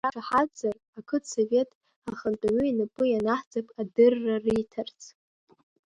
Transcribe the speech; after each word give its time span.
Шәақәшаҳаҭзар 0.03 0.75
ақыҭсовет 0.99 1.69
ахантәаҩы 2.11 2.63
инапы 2.67 3.03
ианаҳҵап 3.09 3.67
адырра 3.81 4.35
риҭарц. 4.45 4.99